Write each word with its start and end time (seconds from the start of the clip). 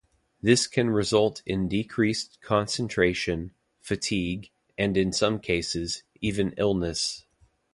This 0.41 0.65
can 0.65 0.89
result 0.89 1.43
in 1.45 1.67
decreased 1.69 2.39
concentration, 2.41 3.53
fatigue, 3.81 4.49
and 4.75 4.97
in 4.97 5.13
some 5.13 5.39
cases, 5.39 6.01
even 6.19 6.55
illness. 6.57 7.27